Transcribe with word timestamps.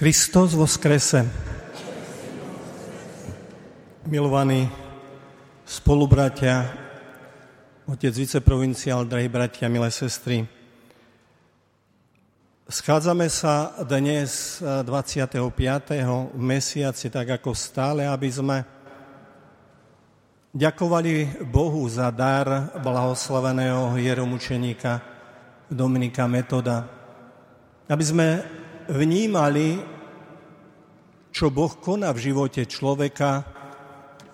Kristus 0.00 0.56
vo 0.56 0.64
skrese. 0.64 1.28
Milovaní 4.08 4.64
spolubratia, 5.68 6.72
otec 7.84 8.08
viceprovinciál, 8.08 9.04
drahí 9.04 9.28
bratia, 9.28 9.68
milé 9.68 9.92
sestry, 9.92 10.48
Schádzame 12.70 13.28
sa 13.28 13.76
dnes 13.84 14.62
25. 14.64 15.36
v 16.32 16.38
mesiaci, 16.40 17.12
tak 17.12 17.36
ako 17.36 17.50
stále, 17.52 18.06
aby 18.08 18.30
sme 18.30 18.62
ďakovali 20.56 21.44
Bohu 21.44 21.84
za 21.92 22.08
dar 22.08 22.72
blahoslaveného 22.80 24.00
hieromučeníka 24.00 25.02
Dominika 25.68 26.24
Metoda. 26.24 26.88
Aby 27.90 28.04
sme 28.06 28.26
vnímali, 28.90 29.78
čo 31.30 31.48
Boh 31.54 31.70
koná 31.78 32.10
v 32.10 32.30
živote 32.30 32.66
človeka, 32.66 33.46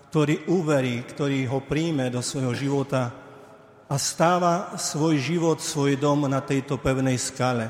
ktorý 0.08 0.48
uverí, 0.48 1.04
ktorý 1.04 1.44
ho 1.52 1.60
príjme 1.60 2.08
do 2.08 2.24
svojho 2.24 2.56
života 2.56 3.12
a 3.86 3.94
stáva 4.00 4.80
svoj 4.80 5.20
život, 5.20 5.60
svoj 5.60 6.00
dom 6.00 6.24
na 6.24 6.40
tejto 6.40 6.80
pevnej 6.80 7.20
skale. 7.20 7.68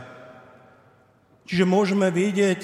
Čiže 1.46 1.66
môžeme 1.66 2.06
vidieť 2.14 2.62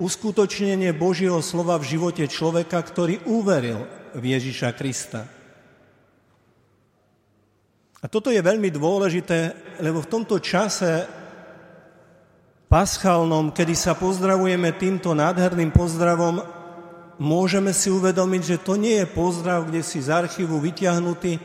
uskutočnenie 0.00 0.96
Božieho 0.96 1.44
slova 1.44 1.76
v 1.76 1.88
živote 1.96 2.24
človeka, 2.24 2.80
ktorý 2.80 3.20
uveril 3.28 3.84
v 4.16 4.24
Ježiša 4.24 4.72
Krista. 4.72 5.28
A 8.00 8.08
toto 8.08 8.32
je 8.32 8.40
veľmi 8.40 8.72
dôležité, 8.72 9.52
lebo 9.84 10.00
v 10.00 10.08
tomto 10.08 10.40
čase 10.40 11.19
paschálnom, 12.70 13.50
kedy 13.50 13.74
sa 13.74 13.98
pozdravujeme 13.98 14.70
týmto 14.78 15.10
nádherným 15.10 15.74
pozdravom, 15.74 16.46
môžeme 17.18 17.74
si 17.74 17.90
uvedomiť, 17.90 18.42
že 18.46 18.62
to 18.62 18.78
nie 18.78 19.02
je 19.02 19.10
pozdrav, 19.10 19.66
kde 19.66 19.82
si 19.82 19.98
z 19.98 20.14
archívu 20.14 20.62
vyťahnutý, 20.62 21.42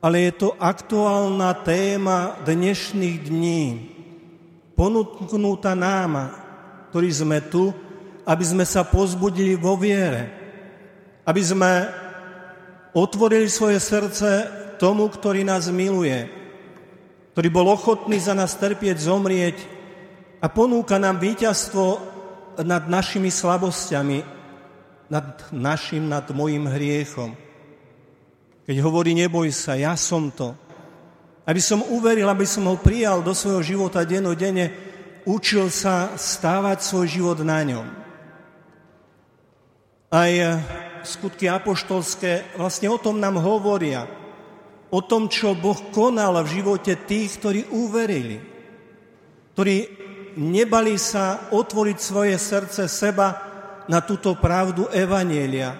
ale 0.00 0.16
je 0.24 0.32
to 0.40 0.48
aktuálna 0.56 1.52
téma 1.60 2.40
dnešných 2.48 3.28
dní, 3.28 3.64
ponúknutá 4.72 5.76
nám, 5.76 6.32
ktorí 6.88 7.12
sme 7.12 7.44
tu, 7.44 7.76
aby 8.24 8.44
sme 8.44 8.64
sa 8.64 8.88
pozbudili 8.88 9.52
vo 9.52 9.76
viere, 9.76 10.32
aby 11.28 11.42
sme 11.44 11.92
otvorili 12.96 13.52
svoje 13.52 13.76
srdce 13.84 14.48
tomu, 14.80 15.12
ktorý 15.12 15.44
nás 15.44 15.68
miluje, 15.68 16.24
ktorý 17.36 17.48
bol 17.52 17.68
ochotný 17.68 18.16
za 18.16 18.32
nás 18.32 18.56
trpieť, 18.56 18.96
zomrieť 18.96 19.75
a 20.40 20.46
ponúka 20.52 21.00
nám 21.00 21.16
víťazstvo 21.20 22.00
nad 22.60 22.88
našimi 22.88 23.32
slabosťami, 23.32 24.18
nad 25.08 25.26
našim, 25.52 26.08
nad 26.08 26.26
mojim 26.32 26.66
hriechom. 26.68 27.36
Keď 28.66 28.76
hovorí, 28.82 29.14
neboj 29.14 29.48
sa, 29.54 29.78
ja 29.78 29.94
som 29.94 30.28
to. 30.34 30.52
Aby 31.46 31.62
som 31.62 31.86
uveril, 31.94 32.26
aby 32.26 32.42
som 32.42 32.66
ho 32.66 32.74
prijal 32.74 33.22
do 33.22 33.30
svojho 33.30 33.62
života 33.62 34.02
denodene, 34.02 34.74
učil 35.22 35.70
sa 35.70 36.18
stávať 36.18 36.82
svoj 36.82 37.06
život 37.06 37.38
na 37.46 37.62
ňom. 37.62 37.86
Aj 40.10 40.32
skutky 41.06 41.46
apoštolské 41.46 42.58
vlastne 42.58 42.90
o 42.90 42.98
tom 42.98 43.22
nám 43.22 43.38
hovoria. 43.38 44.10
O 44.90 45.02
tom, 45.02 45.30
čo 45.30 45.54
Boh 45.54 45.78
konal 45.94 46.38
v 46.42 46.62
živote 46.62 46.98
tých, 47.06 47.38
ktorí 47.38 47.60
uverili. 47.70 48.42
Ktorí 49.54 49.76
nebali 50.36 51.00
sa 51.00 51.48
otvoriť 51.50 51.98
svoje 51.98 52.36
srdce 52.36 52.84
seba 52.86 53.40
na 53.88 54.04
túto 54.04 54.36
pravdu 54.36 54.86
Evanielia, 54.92 55.74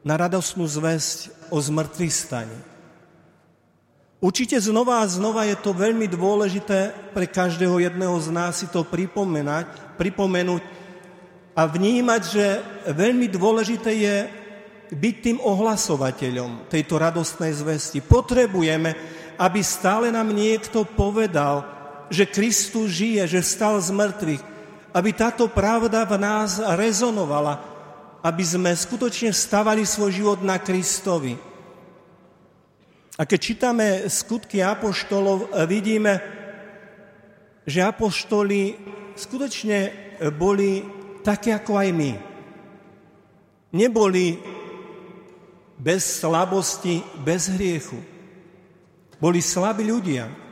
na 0.00 0.14
radosnú 0.16 0.64
zväzť 0.64 1.52
o 1.52 1.60
zmrtvý 1.60 2.08
stane. 2.08 2.58
Určite 4.20 4.60
znova 4.60 5.00
a 5.00 5.08
znova 5.08 5.48
je 5.48 5.56
to 5.56 5.72
veľmi 5.72 6.04
dôležité 6.04 7.12
pre 7.16 7.24
každého 7.24 7.80
jedného 7.80 8.16
z 8.20 8.28
nás 8.28 8.60
si 8.60 8.68
to 8.68 8.84
pripomenať, 8.84 9.96
pripomenúť 9.96 10.60
a 11.56 11.64
vnímať, 11.64 12.22
že 12.28 12.46
veľmi 12.92 13.32
dôležité 13.32 13.90
je 13.96 14.16
byť 14.92 15.14
tým 15.24 15.38
ohlasovateľom 15.40 16.68
tejto 16.68 17.00
radostnej 17.00 17.56
zvesti. 17.56 18.04
Potrebujeme, 18.04 18.92
aby 19.40 19.60
stále 19.64 20.12
nám 20.12 20.28
niekto 20.36 20.84
povedal, 20.84 21.79
že 22.10 22.26
Kristus 22.26 22.90
žije, 22.90 23.38
že 23.38 23.40
vstal 23.40 23.78
z 23.78 23.94
mŕtvych, 23.94 24.42
aby 24.90 25.10
táto 25.14 25.46
pravda 25.46 26.02
v 26.02 26.18
nás 26.18 26.58
rezonovala, 26.58 27.62
aby 28.20 28.42
sme 28.42 28.74
skutočne 28.74 29.30
stavali 29.30 29.86
svoj 29.86 30.10
život 30.10 30.38
na 30.42 30.58
Kristovi. 30.58 31.38
A 33.14 33.22
keď 33.22 33.38
čítame 33.38 33.86
skutky 34.10 34.58
apoštolov, 34.60 35.54
vidíme, 35.70 36.18
že 37.64 37.86
apoštoli 37.86 38.74
skutočne 39.14 39.78
boli 40.34 40.82
také 41.22 41.54
ako 41.54 41.78
aj 41.78 41.88
my. 41.94 42.12
Neboli 43.70 44.40
bez 45.78 46.20
slabosti, 46.20 47.00
bez 47.22 47.52
hriechu. 47.54 48.00
Boli 49.20 49.38
slabí 49.44 49.86
ľudia. 49.86 50.49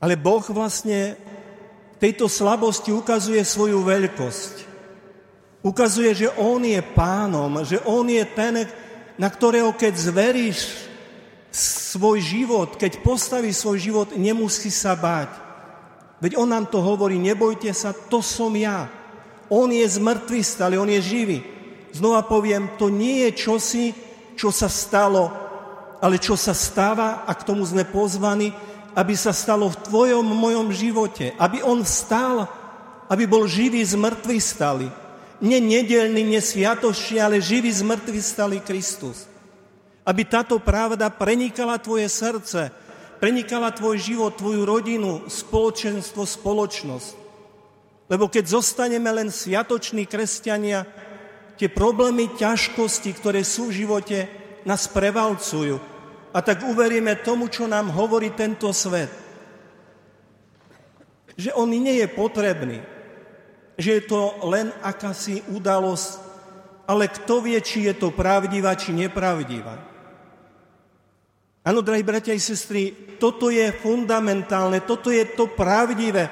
Ale 0.00 0.16
Boh 0.16 0.42
vlastne 0.48 1.14
tejto 2.00 2.26
slabosti 2.26 2.88
ukazuje 2.90 3.44
svoju 3.44 3.84
veľkosť. 3.84 4.54
Ukazuje, 5.60 6.10
že 6.16 6.28
On 6.40 6.56
je 6.64 6.80
pánom, 6.80 7.60
že 7.60 7.76
On 7.84 8.08
je 8.08 8.24
ten, 8.32 8.64
na 9.20 9.28
ktorého 9.28 9.76
keď 9.76 9.92
zveríš 9.92 10.88
svoj 11.52 12.24
život, 12.24 12.80
keď 12.80 13.04
postaví 13.04 13.52
svoj 13.52 13.76
život, 13.76 14.08
nemusí 14.16 14.72
sa 14.72 14.96
báť. 14.96 15.36
Veď 16.24 16.40
On 16.40 16.48
nám 16.48 16.72
to 16.72 16.80
hovorí, 16.80 17.20
nebojte 17.20 17.68
sa, 17.76 17.92
to 17.92 18.24
som 18.24 18.56
ja. 18.56 18.88
On 19.52 19.68
je 19.68 19.84
zmrtvý 19.84 20.40
stále, 20.40 20.80
On 20.80 20.88
je 20.88 21.00
živý. 21.02 21.38
Znova 21.92 22.24
poviem, 22.24 22.78
to 22.78 22.88
nie 22.88 23.28
je 23.28 23.30
čosi, 23.36 23.86
čo 24.38 24.48
sa 24.48 24.70
stalo, 24.70 25.28
ale 26.00 26.16
čo 26.16 26.38
sa 26.38 26.56
stáva 26.56 27.28
a 27.28 27.32
k 27.36 27.44
tomu 27.44 27.66
sme 27.66 27.84
pozvaní, 27.84 28.54
aby 28.94 29.14
sa 29.14 29.30
stalo 29.30 29.70
v 29.70 29.80
tvojom, 29.86 30.26
mojom 30.26 30.68
živote. 30.74 31.34
Aby 31.38 31.62
on 31.62 31.86
stál, 31.86 32.48
aby 33.06 33.26
bol 33.26 33.46
živý 33.46 33.82
z 33.82 33.94
mŕtvych 33.94 34.42
stali. 34.42 34.86
Nie 35.40 35.62
nedelný, 35.62 36.26
nie 36.26 36.42
sviatočný, 36.42 37.22
ale 37.22 37.40
živý 37.40 37.70
z 37.72 37.82
mŕtvych 37.86 38.24
stali 38.24 38.58
Kristus. 38.60 39.24
Aby 40.04 40.26
táto 40.26 40.58
pravda 40.58 41.08
prenikala 41.08 41.78
tvoje 41.78 42.10
srdce, 42.10 42.72
prenikala 43.22 43.70
tvoj 43.72 44.00
život, 44.00 44.36
tvoju 44.36 44.64
rodinu, 44.64 45.24
spoločenstvo, 45.28 46.24
spoločnosť. 46.24 47.10
Lebo 48.10 48.26
keď 48.26 48.58
zostaneme 48.58 49.06
len 49.14 49.30
sviatoční 49.30 50.04
kresťania, 50.04 50.82
tie 51.54 51.70
problémy, 51.70 52.34
ťažkosti, 52.34 53.14
ktoré 53.14 53.46
sú 53.46 53.70
v 53.70 53.86
živote, 53.86 54.26
nás 54.66 54.90
prevalcujú 54.90 55.89
a 56.30 56.38
tak 56.42 56.62
uveríme 56.62 57.18
tomu, 57.26 57.50
čo 57.50 57.66
nám 57.66 57.90
hovorí 57.90 58.30
tento 58.30 58.70
svet. 58.70 59.10
Že 61.34 61.50
on 61.58 61.70
nie 61.70 61.98
je 61.98 62.06
potrebný, 62.06 62.78
že 63.74 63.98
je 63.98 64.02
to 64.06 64.38
len 64.46 64.70
akási 64.84 65.42
udalosť, 65.50 66.08
ale 66.86 67.10
kto 67.10 67.42
vie, 67.42 67.58
či 67.58 67.90
je 67.90 67.94
to 67.98 68.14
pravdivá, 68.14 68.74
či 68.78 68.94
nepravdivá. 68.94 69.90
Áno, 71.60 71.80
drahí 71.84 72.02
bratia 72.02 72.34
i 72.34 72.40
sestry, 72.40 73.16
toto 73.20 73.50
je 73.50 73.68
fundamentálne, 73.74 74.80
toto 74.86 75.12
je 75.12 75.22
to 75.36 75.50
pravdivé, 75.50 76.30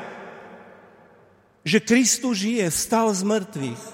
že 1.67 1.85
Kristus 1.85 2.49
žije, 2.49 2.65
stal 2.73 3.13
z 3.13 3.29
mŕtvych. 3.29 3.85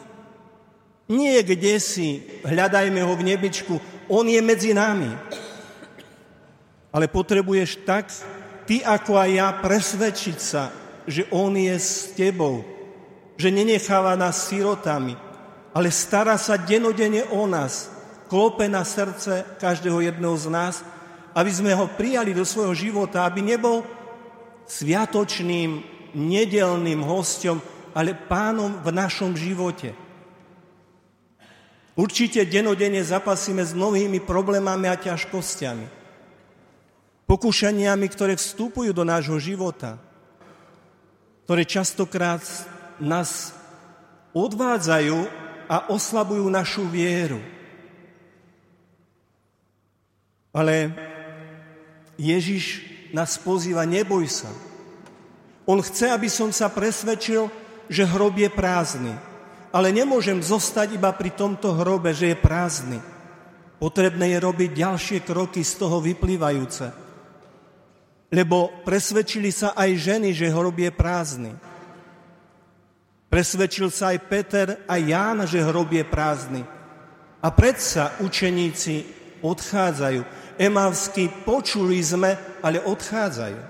Nie 1.11 1.43
kde 1.43 1.75
si, 1.83 2.23
hľadajme 2.47 3.03
ho 3.03 3.13
v 3.19 3.27
nebičku, 3.35 3.75
on 4.09 4.25
je 4.31 4.41
medzi 4.41 4.73
nami 4.73 5.11
ale 6.95 7.11
potrebuješ 7.11 7.83
tak, 7.83 8.07
ty 8.71 8.79
ako 8.87 9.19
aj 9.19 9.31
ja, 9.35 9.49
presvedčiť 9.59 10.39
sa, 10.39 10.71
že 11.11 11.27
On 11.35 11.51
je 11.51 11.75
s 11.75 12.15
tebou, 12.15 12.63
že 13.35 13.51
nenecháva 13.51 14.15
nás 14.15 14.47
sirotami, 14.47 15.19
ale 15.75 15.91
stará 15.91 16.39
sa 16.39 16.55
denodene 16.55 17.27
o 17.35 17.51
nás, 17.51 17.91
klope 18.31 18.71
na 18.71 18.87
srdce 18.87 19.43
každého 19.59 20.07
jedného 20.07 20.39
z 20.39 20.47
nás, 20.55 20.75
aby 21.35 21.51
sme 21.51 21.75
ho 21.75 21.91
prijali 21.91 22.31
do 22.31 22.47
svojho 22.47 22.79
života, 22.79 23.27
aby 23.27 23.43
nebol 23.43 23.83
sviatočným, 24.71 25.83
nedelným 26.15 27.03
hostom, 27.03 27.59
ale 27.91 28.15
pánom 28.15 28.71
v 28.87 28.95
našom 28.95 29.35
živote. 29.35 29.99
Určite 31.99 32.47
denodene 32.47 33.03
zapasíme 33.03 33.67
s 33.67 33.75
mnohými 33.75 34.23
problémami 34.23 34.87
a 34.87 34.95
ťažkosťami 34.95 36.04
pokúšaniami, 37.25 38.07
ktoré 38.09 38.37
vstupujú 38.37 38.93
do 38.93 39.05
nášho 39.05 39.37
života, 39.41 39.97
ktoré 41.45 41.65
častokrát 41.65 42.41
nás 43.01 43.53
odvádzajú 44.37 45.19
a 45.69 45.89
oslabujú 45.93 46.47
našu 46.49 46.85
vieru. 46.89 47.41
Ale 50.55 50.95
Ježiš 52.15 52.87
nás 53.11 53.35
pozýva, 53.41 53.83
neboj 53.83 54.27
sa. 54.31 54.51
On 55.65 55.81
chce, 55.81 56.13
aby 56.13 56.29
som 56.31 56.53
sa 56.55 56.71
presvedčil, 56.71 57.49
že 57.89 58.05
hrob 58.07 58.39
je 58.39 58.51
prázdny. 58.53 59.15
Ale 59.75 59.91
nemôžem 59.91 60.39
zostať 60.39 60.95
iba 60.95 61.11
pri 61.11 61.35
tomto 61.35 61.75
hrobe, 61.75 62.15
že 62.15 62.31
je 62.31 62.37
prázdny. 62.39 62.99
Potrebné 63.83 64.31
je 64.31 64.39
robiť 64.39 64.71
ďalšie 64.71 65.19
kroky 65.27 65.67
z 65.67 65.73
toho 65.83 65.99
vyplývajúce. 65.99 67.04
Lebo 68.35 68.83
presvedčili 68.83 69.55
sa 69.55 69.79
aj 69.79 69.91
ženy, 69.95 70.35
že 70.35 70.51
hrob 70.51 70.75
je 70.75 70.91
prázdny. 70.91 71.55
Presvedčil 73.31 73.95
sa 73.95 74.11
aj 74.11 74.19
Peter 74.27 74.69
a 74.91 74.99
Ján, 74.99 75.47
že 75.47 75.63
hrob 75.63 75.95
je 75.95 76.03
prázdny. 76.03 76.67
A 77.39 77.49
predsa 77.55 78.19
učeníci 78.19 79.07
odchádzajú. 79.39 80.27
Emavsky 80.59 81.31
počuli 81.47 82.03
sme, 82.03 82.35
ale 82.59 82.83
odchádzajú. 82.83 83.61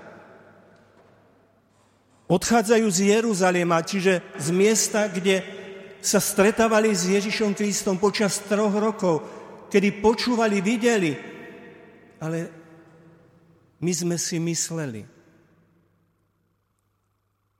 Odchádzajú 2.25 2.87
z 2.89 2.99
Jeruzalema, 3.13 3.85
čiže 3.85 4.25
z 4.33 4.47
miesta, 4.49 5.05
kde 5.05 5.45
sa 6.01 6.17
stretávali 6.17 6.89
s 6.89 7.05
Ježišom 7.05 7.53
Kristom 7.53 8.01
počas 8.01 8.41
troch 8.41 8.73
rokov, 8.73 9.21
kedy 9.69 10.01
počúvali, 10.01 10.57
videli. 10.57 11.13
Ale 12.17 12.64
my 13.79 13.91
sme 13.91 14.15
si 14.15 14.39
mysleli. 14.39 15.03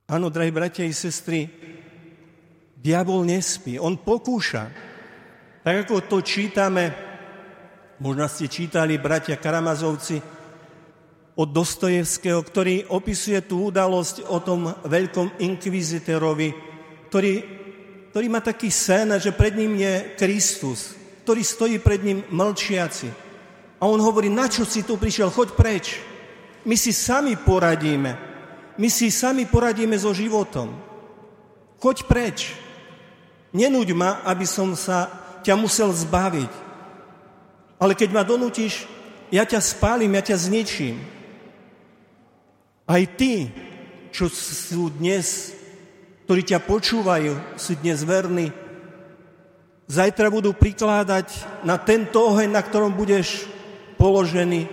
Áno, 0.06 0.30
drahí 0.30 0.54
bratia 0.54 0.86
i 0.86 0.94
sestry, 0.94 1.50
diabol 2.78 3.26
nespí, 3.26 3.82
on 3.82 3.98
pokúša. 3.98 4.70
Tak 5.66 5.90
ako 5.90 6.06
to 6.06 6.18
čítame, 6.22 6.94
možno 7.98 8.30
ste 8.30 8.46
čítali 8.46 9.02
bratia 9.02 9.42
Karamazovci 9.42 10.22
od 11.36 11.50
Dostojevského, 11.50 12.38
ktorý 12.38 12.86
opisuje 12.94 13.42
tú 13.44 13.74
udalosť 13.74 14.30
o 14.30 14.38
tom 14.46 14.70
veľkom 14.86 15.42
inkvizitorovi, 15.42 16.54
ktorý, 17.10 17.34
ktorý 18.14 18.26
má 18.30 18.46
taký 18.46 18.70
sen, 18.70 19.10
že 19.18 19.34
pred 19.34 19.58
ním 19.58 19.74
je 19.82 19.94
Kristus, 20.16 20.94
ktorý 21.26 21.42
stojí 21.42 21.76
pred 21.82 22.06
ním 22.06 22.22
mlčiaci. 22.30 23.25
A 23.80 23.84
on 23.86 24.00
hovorí, 24.00 24.32
na 24.32 24.48
čo 24.48 24.64
si 24.64 24.82
tu 24.82 24.96
prišiel, 24.96 25.32
choď 25.32 25.50
preč. 25.56 26.00
My 26.64 26.80
si 26.80 26.96
sami 26.96 27.36
poradíme. 27.36 28.16
My 28.76 28.88
si 28.90 29.12
sami 29.12 29.46
poradíme 29.46 29.96
so 30.00 30.16
životom. 30.16 30.74
Choď 31.80 32.08
preč. 32.08 32.56
Nenúď 33.56 33.96
ma, 33.96 34.24
aby 34.28 34.44
som 34.44 34.76
sa 34.76 35.08
ťa 35.44 35.56
musel 35.56 35.94
zbaviť. 35.94 36.52
Ale 37.80 37.94
keď 37.94 38.10
ma 38.12 38.24
donútiš, 38.24 38.88
ja 39.30 39.44
ťa 39.44 39.60
spálim, 39.60 40.12
ja 40.16 40.24
ťa 40.24 40.38
zničím. 40.48 40.96
Aj 42.86 43.04
ty, 43.18 43.52
čo 44.16 44.32
sú 44.32 44.94
dnes, 44.96 45.52
ktorí 46.26 46.42
ťa 46.42 46.60
počúvajú, 46.64 47.60
sú 47.60 47.78
dnes 47.78 48.02
verní, 48.02 48.50
zajtra 49.86 50.34
budú 50.34 50.54
prikládať 50.54 51.32
na 51.62 51.78
tento 51.78 52.22
oheň, 52.22 52.50
na 52.50 52.62
ktorom 52.62 52.94
budeš 52.94 53.46
položený 53.96 54.68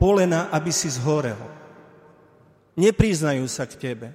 polena, 0.00 0.48
aby 0.54 0.70
si 0.72 0.88
zhorel. 0.88 1.38
Nepriznajú 2.78 3.44
sa 3.50 3.68
k 3.68 3.76
tebe. 3.76 4.08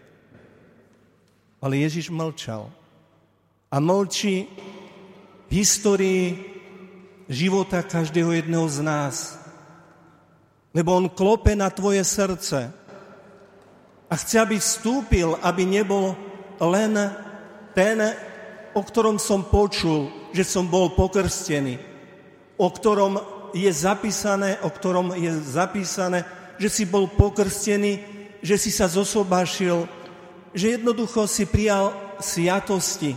Ale 1.62 1.82
Ježiš 1.82 2.10
mlčal. 2.10 2.70
A 3.70 3.78
mlčí 3.78 4.50
v 5.46 5.52
histórii 5.52 6.26
života 7.30 7.82
každého 7.82 8.32
jedného 8.34 8.66
z 8.70 8.80
nás. 8.82 9.16
Lebo 10.76 10.94
on 10.94 11.10
klope 11.10 11.56
na 11.56 11.70
tvoje 11.72 12.04
srdce 12.04 12.74
a 14.06 14.14
chce, 14.14 14.36
aby 14.38 14.56
vstúpil, 14.60 15.34
aby 15.42 15.66
nebol 15.66 16.14
len 16.62 16.94
ten, 17.74 17.98
o 18.76 18.82
ktorom 18.84 19.18
som 19.18 19.48
počul, 19.48 20.30
že 20.36 20.44
som 20.44 20.68
bol 20.68 20.94
pokrstený, 20.94 21.80
o 22.60 22.68
ktorom 22.70 23.35
je 23.56 23.72
zapísané, 23.72 24.60
o 24.60 24.68
ktorom 24.68 25.16
je 25.16 25.32
zapísané, 25.40 26.28
že 26.60 26.68
si 26.68 26.84
bol 26.84 27.08
pokrstený, 27.08 28.04
že 28.44 28.60
si 28.60 28.68
sa 28.68 28.92
zosobášil, 28.92 29.88
že 30.52 30.76
jednoducho 30.76 31.24
si 31.24 31.48
prijal 31.48 31.96
sviatosti. 32.20 33.16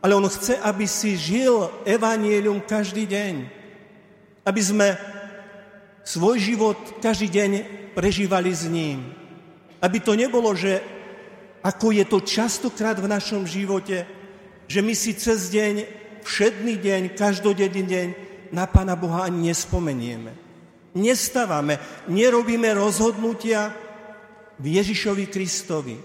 Ale 0.00 0.16
on 0.16 0.24
chce, 0.24 0.56
aby 0.56 0.88
si 0.88 1.20
žil 1.20 1.68
evanielium 1.84 2.64
každý 2.64 3.04
deň. 3.04 3.34
Aby 4.48 4.60
sme 4.64 4.88
svoj 6.00 6.40
život 6.40 6.78
každý 7.04 7.28
deň 7.28 7.50
prežívali 7.92 8.48
s 8.48 8.64
ním. 8.64 9.12
Aby 9.84 10.00
to 10.00 10.16
nebolo, 10.16 10.56
že 10.56 10.80
ako 11.60 11.92
je 11.92 12.04
to 12.08 12.24
častokrát 12.24 12.96
v 12.96 13.10
našom 13.10 13.44
živote, 13.44 14.08
že 14.64 14.80
my 14.80 14.94
si 14.96 15.12
cez 15.12 15.52
deň, 15.52 15.84
všedný 16.24 16.74
deň, 16.80 17.02
každodenný 17.12 17.84
deň 17.84 18.08
na 18.52 18.68
Pána 18.68 18.96
Boha 18.96 19.24
ani 19.26 19.52
nespomenieme. 19.52 20.32
Nestávame, 20.96 21.78
nerobíme 22.08 22.72
rozhodnutia 22.74 23.70
v 24.58 24.80
Ježišovi 24.80 25.30
Kristovi. 25.30 25.96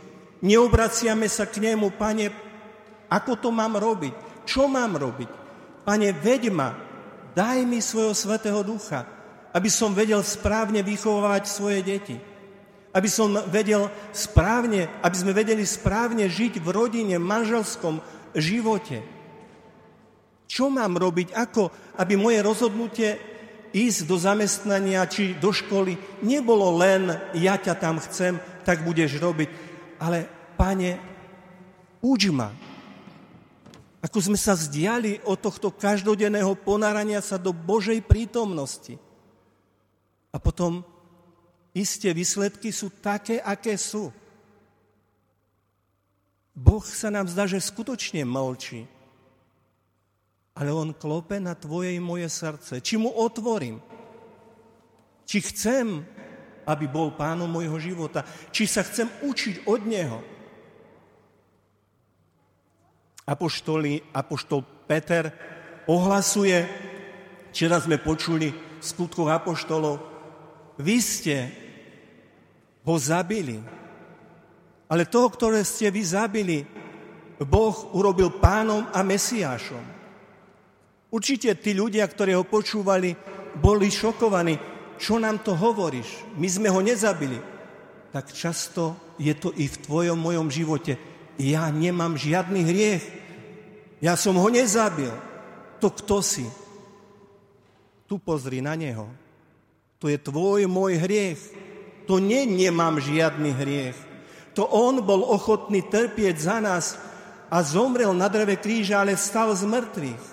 Neobraciame 0.44 1.26
sa 1.32 1.48
k 1.48 1.64
nemu, 1.64 1.96
Pane, 1.96 2.30
ako 3.08 3.40
to 3.40 3.50
mám 3.50 3.80
robiť? 3.80 4.44
Čo 4.44 4.68
mám 4.68 5.00
robiť? 5.00 5.30
Pane, 5.88 6.12
veď 6.12 6.52
ma, 6.52 6.76
daj 7.32 7.64
mi 7.64 7.80
svojho 7.80 8.12
Svetého 8.12 8.60
Ducha, 8.64 9.08
aby 9.54 9.70
som 9.70 9.96
vedel 9.96 10.20
správne 10.26 10.82
vychovávať 10.82 11.44
svoje 11.46 11.80
deti. 11.86 12.18
Aby 12.94 13.10
som 13.10 13.34
vedel 13.50 13.90
správne, 14.14 14.86
aby 15.02 15.16
sme 15.18 15.34
vedeli 15.34 15.66
správne 15.66 16.30
žiť 16.30 16.62
v 16.62 16.68
rodine, 16.70 17.18
manželskom, 17.18 18.02
živote. 18.38 19.02
Čo 20.54 20.70
mám 20.70 21.02
robiť? 21.02 21.34
Ako, 21.34 21.74
aby 21.98 22.14
moje 22.14 22.38
rozhodnutie 22.46 23.18
ísť 23.74 24.06
do 24.06 24.22
zamestnania 24.22 25.02
či 25.10 25.34
do 25.34 25.50
školy 25.50 25.98
nebolo 26.22 26.78
len 26.78 27.10
ja 27.34 27.58
ťa 27.58 27.74
tam 27.74 27.98
chcem, 27.98 28.38
tak 28.62 28.86
budeš 28.86 29.18
robiť. 29.18 29.50
Ale, 29.98 30.30
pane, 30.54 31.02
uč 32.06 32.30
ma. 32.30 32.54
Ako 34.06 34.22
sme 34.22 34.38
sa 34.38 34.54
zdiali 34.54 35.18
od 35.26 35.42
tohto 35.42 35.74
každodenného 35.74 36.54
ponárania 36.62 37.26
sa 37.26 37.42
do 37.42 37.50
Božej 37.50 38.06
prítomnosti. 38.06 39.02
A 40.30 40.38
potom 40.38 40.86
isté 41.74 42.14
výsledky 42.14 42.70
sú 42.70 42.94
také, 42.94 43.42
aké 43.42 43.74
sú. 43.74 44.14
Boh 46.54 46.86
sa 46.86 47.10
nám 47.10 47.26
zdá, 47.26 47.50
že 47.50 47.58
skutočne 47.58 48.22
mlčí. 48.22 48.86
Ale 50.54 50.70
On 50.70 50.94
klope 50.94 51.42
na 51.42 51.58
tvoje 51.58 51.98
i 51.98 52.02
moje 52.04 52.30
srdce. 52.30 52.78
Či 52.78 53.02
mu 53.02 53.10
otvorím? 53.10 53.82
Či 55.26 55.38
chcem, 55.50 56.06
aby 56.70 56.86
bol 56.86 57.16
pánom 57.18 57.50
môjho 57.50 57.80
života? 57.82 58.22
Či 58.54 58.70
sa 58.70 58.86
chcem 58.86 59.10
učiť 59.26 59.66
od 59.66 59.82
Neho? 59.90 60.20
Apoštoli, 63.24 64.04
Apoštol 64.12 64.62
Peter 64.84 65.32
ohlasuje, 65.88 66.68
včera 67.56 67.80
sme 67.80 67.96
počuli 67.96 68.52
v 68.52 68.84
skutkoch 68.84 69.32
Apoštolov, 69.32 69.96
vy 70.76 70.98
ste 71.00 71.36
ho 72.84 72.96
zabili, 73.00 73.64
ale 74.92 75.08
toho, 75.08 75.32
ktoré 75.32 75.64
ste 75.64 75.88
vy 75.88 76.04
zabili, 76.04 76.58
Boh 77.40 77.96
urobil 77.96 78.28
pánom 78.44 78.88
a 78.92 79.00
mesiášom. 79.04 79.93
Určite 81.14 81.54
tí 81.62 81.78
ľudia, 81.78 82.10
ktorí 82.10 82.34
ho 82.34 82.42
počúvali, 82.42 83.14
boli 83.62 83.94
šokovaní. 83.94 84.58
Čo 84.98 85.22
nám 85.22 85.46
to 85.46 85.54
hovoríš? 85.54 86.26
My 86.42 86.50
sme 86.50 86.74
ho 86.74 86.82
nezabili. 86.82 87.38
Tak 88.10 88.34
často 88.34 89.14
je 89.22 89.38
to 89.38 89.54
i 89.54 89.70
v 89.70 89.78
tvojom 89.78 90.18
mojom 90.18 90.50
živote. 90.50 90.98
Ja 91.38 91.70
nemám 91.70 92.18
žiadny 92.18 92.66
hriech. 92.66 93.06
Ja 94.02 94.18
som 94.18 94.42
ho 94.42 94.50
nezabil. 94.50 95.14
To 95.86 95.94
kto 95.94 96.26
si? 96.26 96.50
Tu 98.10 98.18
pozri 98.18 98.66
na 98.66 98.74
neho. 98.74 99.06
To 100.02 100.10
je 100.10 100.18
tvoj 100.18 100.66
môj 100.66 100.98
hriech. 100.98 101.38
To 102.10 102.18
nie 102.18 102.50
nemám 102.50 102.98
žiadny 102.98 103.54
hriech. 103.54 103.98
To 104.58 104.66
on 104.66 105.06
bol 105.06 105.22
ochotný 105.30 105.86
trpieť 105.86 106.42
za 106.42 106.58
nás 106.58 106.98
a 107.54 107.62
zomrel 107.62 108.18
na 108.18 108.26
dreve 108.34 108.58
kríža, 108.58 109.06
ale 109.06 109.14
vstal 109.14 109.54
z 109.54 109.70
mŕtvych. 109.70 110.33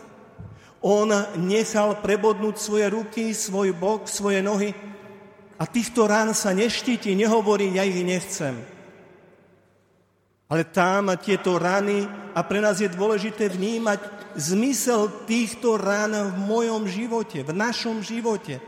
On 0.80 1.08
nechal 1.36 2.00
prebodnúť 2.00 2.56
svoje 2.56 2.88
ruky, 2.88 3.36
svoj 3.36 3.76
bok, 3.76 4.08
svoje 4.08 4.40
nohy 4.40 4.72
a 5.60 5.68
týchto 5.68 6.08
rán 6.08 6.32
sa 6.32 6.56
neštíti, 6.56 7.12
nehovorí, 7.12 7.68
ja 7.76 7.84
ich 7.84 8.00
nechcem. 8.00 8.56
Ale 10.48 10.64
tam 10.64 11.12
tieto 11.20 11.60
rany, 11.60 12.08
a 12.32 12.40
pre 12.42 12.64
nás 12.64 12.80
je 12.80 12.88
dôležité 12.88 13.52
vnímať 13.52 14.00
zmysel 14.40 15.28
týchto 15.28 15.76
rán 15.76 16.16
v 16.32 16.34
mojom 16.48 16.88
živote, 16.88 17.44
v 17.44 17.52
našom 17.52 18.00
živote. 18.00 18.58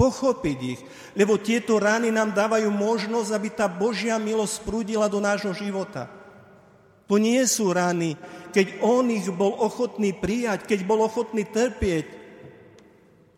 Pochopiť 0.00 0.58
ich, 0.62 0.80
lebo 1.18 1.36
tieto 1.36 1.76
rany 1.76 2.08
nám 2.08 2.32
dávajú 2.32 2.70
možnosť, 2.70 3.30
aby 3.34 3.48
tá 3.52 3.66
Božia 3.68 4.16
milosť 4.16 4.62
prúdila 4.64 5.10
do 5.10 5.20
nášho 5.20 5.52
života. 5.52 6.08
To 7.10 7.18
nie 7.20 7.40
sú 7.44 7.74
rany, 7.74 8.14
keď 8.52 8.80
On 8.80 9.04
ich 9.08 9.28
bol 9.28 9.54
ochotný 9.58 10.16
prijať, 10.16 10.64
keď 10.64 10.80
bol 10.84 11.04
ochotný 11.04 11.44
trpieť. 11.44 12.06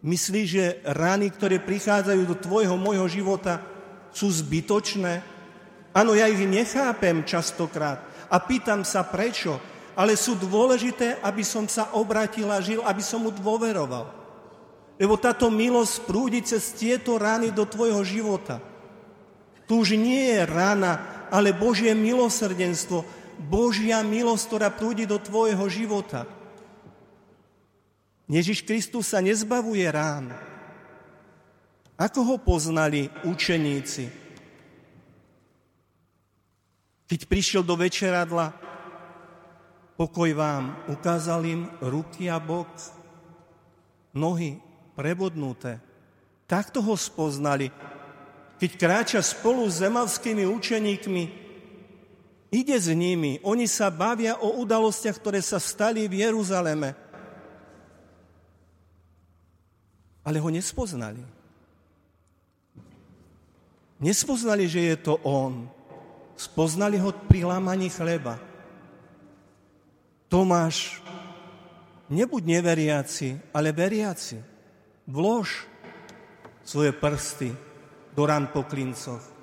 Myslíš, 0.01 0.47
že 0.49 0.67
rany, 0.87 1.29
ktoré 1.29 1.61
prichádzajú 1.61 2.23
do 2.25 2.37
tvojho, 2.39 2.81
môjho 2.81 3.05
života, 3.11 3.61
sú 4.17 4.33
zbytočné? 4.33 5.21
Áno, 5.93 6.15
ja 6.17 6.31
ich 6.31 6.41
nechápem 6.41 7.27
častokrát 7.27 8.01
a 8.31 8.37
pýtam 8.39 8.87
sa 8.87 9.03
prečo, 9.03 9.59
ale 9.99 10.15
sú 10.15 10.39
dôležité, 10.39 11.19
aby 11.21 11.43
som 11.43 11.67
sa 11.67 11.93
obratil 11.99 12.49
a 12.49 12.63
žil, 12.63 12.81
aby 12.87 13.03
som 13.03 13.27
mu 13.27 13.35
dôveroval. 13.35 14.07
Lebo 14.97 15.19
táto 15.19 15.51
milosť 15.51 16.07
prúdi 16.07 16.41
cez 16.41 16.73
tieto 16.73 17.19
rány 17.19 17.51
do 17.51 17.67
tvojho 17.67 18.01
života. 18.07 18.63
Tu 19.67 19.77
už 19.77 19.99
nie 19.99 20.35
je 20.35 20.41
rána, 20.47 21.27
ale 21.31 21.55
Božie 21.55 21.95
milosrdenstvo, 21.95 23.03
Božia 23.41 24.05
milosť, 24.05 24.45
ktorá 24.53 24.69
prúdi 24.69 25.09
do 25.09 25.17
tvojho 25.17 25.65
života. 25.73 26.29
Ježiš 28.29 28.63
Kristus 28.63 29.11
sa 29.11 29.25
nezbavuje 29.25 29.89
rán. 29.89 30.31
Ako 31.97 32.21
ho 32.23 32.37
poznali 32.39 33.09
učeníci? 33.27 34.07
Keď 37.11 37.21
prišiel 37.27 37.67
do 37.67 37.75
večeradla, 37.75 38.55
pokoj 39.99 40.31
vám, 40.31 40.79
ukázal 40.87 41.43
im 41.43 41.67
ruky 41.83 42.31
a 42.31 42.39
bok, 42.39 42.71
nohy 44.15 44.63
prebodnuté. 44.95 45.83
Takto 46.47 46.79
ho 46.87 46.95
spoznali. 46.95 47.73
Keď 48.63 48.71
kráča 48.79 49.21
spolu 49.27 49.67
s 49.67 49.83
zemavskými 49.83 50.47
učeníkmi, 50.47 51.40
ide 52.51 52.77
s 52.77 52.91
nimi, 52.91 53.39
oni 53.47 53.65
sa 53.71 53.89
bavia 53.89 54.37
o 54.43 54.61
udalostiach, 54.61 55.17
ktoré 55.17 55.39
sa 55.41 55.63
stali 55.63 56.11
v 56.11 56.27
Jeruzaleme. 56.27 56.93
Ale 60.27 60.37
ho 60.37 60.51
nespoznali. 60.53 61.23
Nespoznali, 64.01 64.69
že 64.69 64.93
je 64.93 64.97
to 65.01 65.15
on. 65.25 65.71
Spoznali 66.37 66.97
ho 67.01 67.13
pri 67.13 67.45
lámaní 67.45 67.89
chleba. 67.89 68.41
Tomáš, 70.31 71.03
nebuď 72.09 72.43
neveriaci, 72.59 73.39
ale 73.53 73.75
veriaci. 73.75 74.39
Vlož 75.11 75.67
svoje 76.63 76.95
prsty 76.95 77.51
do 78.15 78.23
rán 78.27 78.51
po 78.55 78.63
klincoch. 78.63 79.40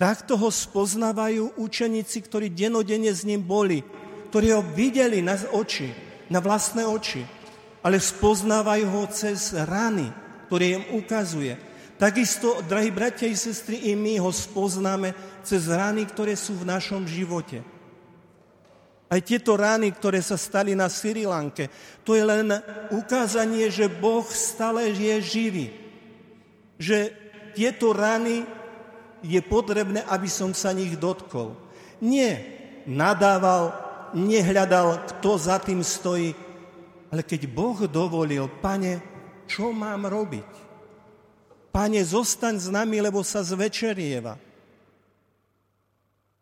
Takto 0.00 0.34
ho 0.34 0.48
spoznávajú 0.50 1.56
učeníci, 1.60 2.18
ktorí 2.26 2.50
denodene 2.50 3.12
s 3.12 3.22
ním 3.22 3.44
boli, 3.44 3.84
ktorí 4.32 4.48
ho 4.56 4.64
videli 4.64 5.20
na 5.20 5.36
oči, 5.36 5.92
na 6.32 6.40
vlastné 6.40 6.88
oči, 6.88 7.22
ale 7.84 8.00
spoznávajú 8.00 8.86
ho 8.88 9.04
cez 9.12 9.52
rany, 9.52 10.08
ktoré 10.48 10.80
im 10.80 10.84
ukazuje. 10.96 11.54
Takisto, 12.00 12.64
drahí 12.66 12.90
bratia 12.90 13.30
i 13.30 13.36
sestry, 13.38 13.92
i 13.92 13.94
my 13.94 14.18
ho 14.18 14.34
spoznáme 14.34 15.14
cez 15.46 15.70
rány, 15.70 16.02
ktoré 16.08 16.34
sú 16.34 16.58
v 16.58 16.66
našom 16.66 17.06
živote. 17.06 17.62
Aj 19.12 19.20
tieto 19.20 19.60
rány, 19.60 19.92
ktoré 19.92 20.24
sa 20.24 20.40
stali 20.40 20.72
na 20.72 20.88
Sri 20.88 21.28
Lanke, 21.28 21.68
to 22.00 22.16
je 22.16 22.24
len 22.24 22.48
ukázanie, 22.96 23.68
že 23.68 23.92
Boh 23.92 24.24
stále 24.32 24.88
je 24.88 25.14
živý. 25.20 25.66
Že 26.80 27.12
tieto 27.52 27.92
rány 27.92 28.48
je 29.22 29.40
potrebné, 29.40 30.02
aby 30.10 30.26
som 30.26 30.50
sa 30.52 30.74
nich 30.74 30.98
dotkol. 30.98 31.54
Nie 32.02 32.42
nadával, 32.84 33.72
nehľadal, 34.12 35.06
kto 35.08 35.30
za 35.38 35.56
tým 35.62 35.80
stojí, 35.80 36.34
ale 37.08 37.22
keď 37.22 37.46
Boh 37.48 37.78
dovolil, 37.86 38.48
pane, 38.60 39.00
čo 39.46 39.70
mám 39.70 40.08
robiť? 40.08 40.50
Pane, 41.72 42.00
zostaň 42.04 42.54
s 42.60 42.68
nami, 42.68 43.00
lebo 43.00 43.24
sa 43.24 43.40
zvečerieva. 43.40 44.36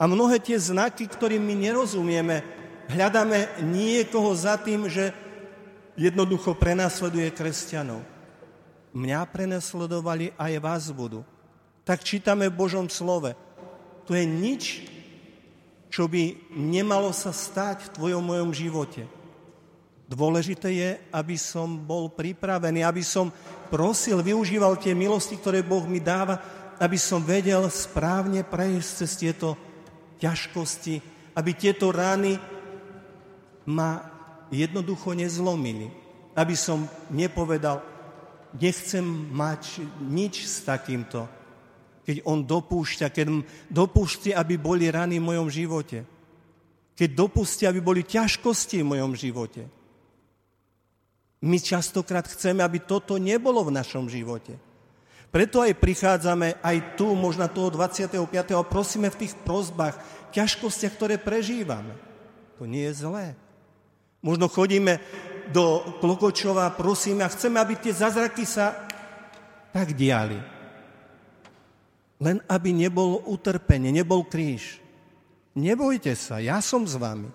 A 0.01 0.03
mnohé 0.09 0.41
tie 0.41 0.57
znaky, 0.57 1.07
ktorým 1.07 1.45
my 1.45 1.55
nerozumieme, 1.69 2.43
hľadáme 2.89 3.63
niekoho 3.63 4.33
za 4.33 4.57
tým, 4.57 4.89
že 4.89 5.13
jednoducho 5.95 6.57
prenasleduje 6.57 7.29
kresťanov. 7.31 8.01
Mňa 8.97 9.21
prenasledovali 9.29 10.35
aj 10.35 10.53
vás 10.59 10.89
budú. 10.91 11.23
Tak 11.91 12.07
čítame 12.07 12.47
v 12.47 12.55
Božom 12.55 12.87
slove. 12.87 13.35
To 14.07 14.15
je 14.15 14.23
nič, 14.23 14.87
čo 15.91 16.07
by 16.07 16.55
nemalo 16.55 17.11
sa 17.11 17.35
stať 17.35 17.83
v 17.83 17.93
tvojom 17.99 18.23
mojom 18.23 18.55
živote. 18.55 19.11
Dôležité 20.07 20.71
je, 20.71 20.91
aby 21.11 21.35
som 21.35 21.75
bol 21.75 22.07
pripravený, 22.07 22.87
aby 22.87 23.03
som 23.03 23.35
prosil, 23.75 24.23
využíval 24.23 24.79
tie 24.79 24.95
milosti, 24.95 25.35
ktoré 25.35 25.67
Boh 25.67 25.83
mi 25.83 25.99
dáva, 25.99 26.39
aby 26.79 26.95
som 26.95 27.27
vedel 27.27 27.67
správne 27.67 28.47
prejsť 28.47 28.91
cez 29.03 29.11
tieto 29.19 29.59
ťažkosti, 30.23 31.03
aby 31.35 31.51
tieto 31.59 31.91
rány 31.91 32.39
ma 33.67 33.99
jednoducho 34.55 35.11
nezlomili. 35.19 35.91
Aby 36.39 36.55
som 36.55 36.87
nepovedal, 37.11 37.83
nechcem 38.55 39.03
mať 39.35 39.83
nič 40.07 40.47
s 40.47 40.63
takýmto. 40.63 41.40
Keď 42.11 42.27
on 42.27 42.43
dopúšťa, 42.43 43.07
keď 43.15 43.27
dopúšťa, 43.71 44.35
aby 44.35 44.59
boli 44.59 44.91
rany 44.91 45.23
v 45.23 45.31
mojom 45.31 45.47
živote. 45.47 46.03
Keď 46.99 47.09
dopustia, 47.15 47.71
aby 47.71 47.79
boli 47.79 48.03
ťažkosti 48.03 48.83
v 48.83 48.91
mojom 48.99 49.15
živote. 49.15 49.63
My 51.47 51.63
častokrát 51.63 52.27
chceme, 52.27 52.67
aby 52.67 52.83
toto 52.83 53.15
nebolo 53.15 53.63
v 53.63 53.79
našom 53.79 54.11
živote. 54.11 54.59
Preto 55.31 55.63
aj 55.63 55.79
prichádzame 55.79 56.59
aj 56.59 56.99
tu, 56.99 57.15
možno 57.15 57.47
toho 57.47 57.71
25. 57.71 58.19
a 58.27 58.67
prosíme 58.67 59.07
v 59.15 59.21
tých 59.23 59.39
prozbách, 59.47 59.95
ťažkostiach, 60.35 60.93
ktoré 60.99 61.15
prežívame. 61.23 61.95
To 62.59 62.67
nie 62.67 62.91
je 62.91 63.07
zlé. 63.07 63.39
Možno 64.19 64.51
chodíme 64.51 64.99
do 65.55 65.95
Klokočova, 66.03 66.75
prosíme 66.75 67.23
a 67.23 67.31
chceme, 67.31 67.63
aby 67.63 67.79
tie 67.79 67.95
zázraky 67.95 68.43
sa 68.43 68.91
tak 69.71 69.95
diali. 69.95 70.60
Len 72.21 72.39
aby 72.47 72.71
nebol 72.77 73.25
utrpenie, 73.25 73.89
nebol 73.89 74.29
kríž. 74.29 74.79
Nebojte 75.57 76.13
sa, 76.15 76.39
ja 76.39 76.61
som 76.61 76.85
s 76.85 76.95
vami. 76.95 77.33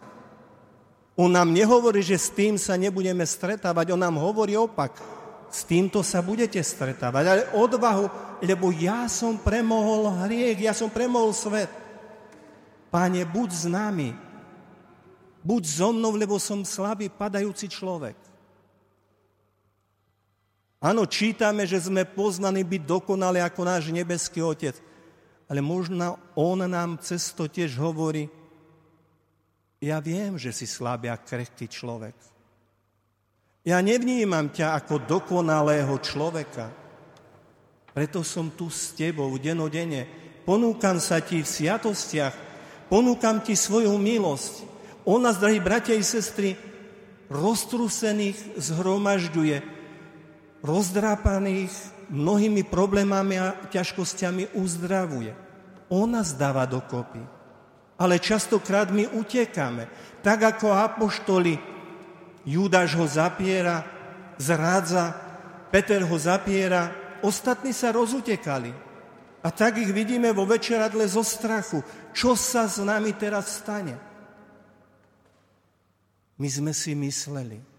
On 1.18 1.28
nám 1.32 1.50
nehovorí, 1.50 2.06
že 2.06 2.22
s 2.22 2.30
tým 2.30 2.56
sa 2.56 2.78
nebudeme 2.78 3.26
stretávať, 3.26 3.92
on 3.92 4.00
nám 4.00 4.22
hovorí 4.22 4.54
opak 4.54 5.16
s 5.56 5.64
týmto 5.64 6.04
sa 6.04 6.20
budete 6.20 6.60
stretávať. 6.60 7.24
Ale 7.24 7.44
odvahu, 7.56 8.12
lebo 8.44 8.76
ja 8.76 9.08
som 9.08 9.40
premohol 9.40 10.12
hriech, 10.28 10.68
ja 10.68 10.76
som 10.76 10.92
premohol 10.92 11.32
svet. 11.32 11.72
Páne, 12.92 13.24
buď 13.24 13.50
s 13.56 13.64
nami. 13.64 14.12
Buď 15.40 15.64
so 15.64 15.96
mnou, 15.96 16.20
lebo 16.20 16.36
som 16.42 16.68
slabý, 16.68 17.08
padajúci 17.08 17.72
človek. 17.72 18.20
Áno, 20.86 21.10
čítame, 21.10 21.66
že 21.66 21.82
sme 21.82 22.06
poznaní 22.06 22.62
byť 22.62 22.82
dokonali 22.86 23.42
ako 23.42 23.62
náš 23.66 23.90
nebeský 23.90 24.46
Otec. 24.46 24.78
Ale 25.50 25.58
možno 25.58 26.22
On 26.38 26.62
nám 26.62 27.02
cez 27.02 27.34
to 27.34 27.50
tiež 27.50 27.74
hovorí, 27.82 28.30
ja 29.82 29.98
viem, 29.98 30.38
že 30.38 30.54
si 30.54 30.70
slabý 30.70 31.10
a 31.10 31.18
krehký 31.18 31.66
človek. 31.66 32.14
Ja 33.66 33.82
nevnímam 33.82 34.54
ťa 34.54 34.78
ako 34.78 35.10
dokonalého 35.10 35.98
človeka. 36.06 36.70
Preto 37.90 38.22
som 38.22 38.54
tu 38.54 38.70
s 38.70 38.94
tebou 38.94 39.34
denodene. 39.42 40.06
Ponúkam 40.46 41.02
sa 41.02 41.18
ti 41.18 41.42
v 41.42 41.50
sviatostiach, 41.50 42.34
ponúkam 42.94 43.42
ti 43.42 43.58
svoju 43.58 43.98
milosť. 43.98 44.54
On 45.10 45.18
nás, 45.18 45.42
drahí 45.42 45.58
bratia 45.58 45.98
i 45.98 46.06
sestry, 46.06 46.54
roztrusených 47.34 48.58
zhromažďuje, 48.58 49.75
rozdrápaných 50.66 51.72
mnohými 52.10 52.66
problémami 52.66 53.36
a 53.38 53.56
ťažkosťami 53.70 54.58
uzdravuje. 54.58 55.34
On 55.94 56.10
nás 56.10 56.34
dáva 56.34 56.66
dokopy. 56.66 57.22
Ale 57.96 58.20
častokrát 58.20 58.92
my 58.92 59.08
utekáme, 59.16 59.88
tak 60.20 60.44
ako 60.44 60.74
apoštoli 60.76 61.56
Judáš 62.44 63.00
ho 63.00 63.08
zapiera, 63.08 63.88
zrádza, 64.36 65.16
Peter 65.72 66.04
ho 66.04 66.18
zapiera, 66.20 66.92
ostatní 67.24 67.72
sa 67.72 67.96
rozutekali. 67.96 68.70
A 69.46 69.48
tak 69.54 69.78
ich 69.78 69.94
vidíme 69.94 70.34
vo 70.34 70.44
večeradle 70.44 71.06
zo 71.06 71.22
strachu. 71.22 71.86
Čo 72.12 72.34
sa 72.34 72.66
s 72.66 72.82
nami 72.82 73.14
teraz 73.14 73.62
stane? 73.62 73.96
My 76.36 76.50
sme 76.50 76.74
si 76.74 76.98
mysleli. 76.98 77.75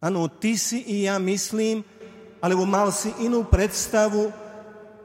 Áno, 0.00 0.32
ty 0.32 0.56
si 0.56 0.80
i 0.80 1.04
ja 1.04 1.20
myslím, 1.20 1.84
alebo 2.40 2.64
mal 2.64 2.88
si 2.88 3.12
inú 3.20 3.44
predstavu 3.44 4.32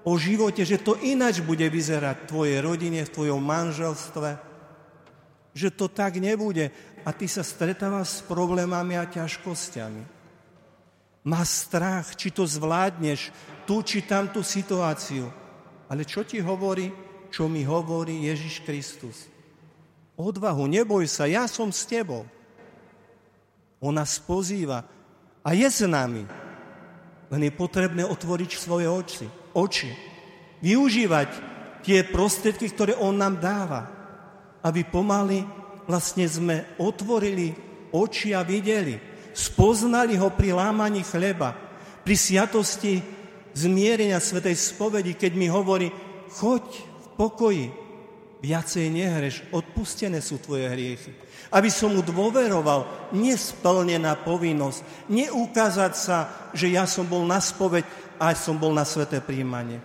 o 0.08 0.12
živote, 0.16 0.64
že 0.64 0.80
to 0.80 0.96
inač 1.04 1.44
bude 1.44 1.68
vyzerať 1.68 2.24
v 2.24 2.30
tvojej 2.32 2.58
rodine, 2.64 3.04
v 3.04 3.14
tvojom 3.14 3.42
manželstve, 3.44 4.40
že 5.52 5.70
to 5.76 5.92
tak 5.92 6.16
nebude 6.16 6.72
a 7.04 7.10
ty 7.12 7.28
sa 7.28 7.44
stretávaš 7.44 8.20
s 8.20 8.26
problémami 8.26 8.96
a 8.96 9.04
ťažkosťami. 9.04 10.04
Má 11.26 11.42
strach, 11.44 12.16
či 12.16 12.30
to 12.32 12.48
zvládneš, 12.48 13.34
tú 13.66 13.82
či 13.82 14.06
tamtú 14.06 14.46
situáciu. 14.46 15.28
Ale 15.90 16.06
čo 16.06 16.22
ti 16.22 16.38
hovorí, 16.38 16.94
čo 17.34 17.50
mi 17.50 17.66
hovorí 17.66 18.30
Ježiš 18.30 18.62
Kristus? 18.62 19.26
Odvahu, 20.16 20.70
neboj 20.70 21.04
sa, 21.10 21.28
ja 21.28 21.50
som 21.50 21.74
s 21.74 21.84
tebou. 21.84 22.24
On 23.82 23.92
nás 23.92 24.20
pozýva 24.22 24.84
a 25.44 25.50
je 25.52 25.68
s 25.68 25.84
nami. 25.86 26.26
Len 27.30 27.42
je 27.42 27.54
potrebné 27.54 28.06
otvoriť 28.06 28.52
svoje 28.56 28.88
oči. 28.88 29.28
oči. 29.54 29.90
Využívať 30.62 31.30
tie 31.86 32.06
prostriedky, 32.06 32.70
ktoré 32.72 32.94
On 32.98 33.14
nám 33.14 33.42
dáva. 33.42 33.82
Aby 34.66 34.86
pomaly 34.88 35.46
vlastne 35.86 36.26
sme 36.26 36.78
otvorili 36.82 37.54
oči 37.94 38.34
a 38.34 38.42
videli. 38.42 38.98
Spoznali 39.36 40.18
Ho 40.18 40.32
pri 40.32 40.56
lámaní 40.56 41.04
chleba, 41.04 41.54
pri 42.02 42.16
sviatosti 42.16 43.04
zmierenia 43.56 44.20
Svetej 44.20 44.56
spovedi, 44.56 45.14
keď 45.14 45.32
mi 45.36 45.48
hovorí, 45.52 45.92
choď 46.40 46.64
v 46.76 47.08
pokoji, 47.20 47.66
viacej 48.46 48.94
nehreš, 48.94 49.50
odpustené 49.50 50.22
sú 50.22 50.38
tvoje 50.38 50.70
hriechy. 50.70 51.18
Aby 51.50 51.74
som 51.74 51.98
mu 51.98 52.06
dôveroval, 52.06 53.10
nesplnená 53.18 54.22
povinnosť, 54.22 55.10
neukázať 55.10 55.94
sa, 55.98 56.18
že 56.54 56.70
ja 56.70 56.86
som 56.86 57.10
bol 57.10 57.26
na 57.26 57.42
spoveď 57.42 57.82
a 58.22 58.38
som 58.38 58.62
bol 58.62 58.70
na 58.70 58.86
sveté 58.86 59.18
príjmanie. 59.18 59.82